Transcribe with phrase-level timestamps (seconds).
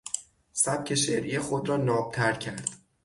[0.53, 2.69] سبک شعری خود را نابتر کرد.